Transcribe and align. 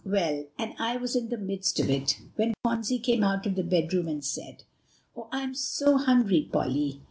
Well, 0.03 0.45
and 0.57 0.73
I 0.79 0.97
was 0.97 1.15
in 1.15 1.29
the 1.29 1.37
midst 1.37 1.79
of 1.79 1.87
it, 1.91 2.17
when 2.35 2.55
Phronsie 2.63 2.97
came 2.97 3.23
out 3.23 3.45
of 3.45 3.53
the 3.53 3.61
bedroom 3.63 4.07
and 4.07 4.25
said, 4.25 4.63
'Oh! 5.15 5.29
I 5.31 5.43
am 5.43 5.53
so 5.53 5.95
hungry, 5.97 6.49
Polly. 6.51 6.99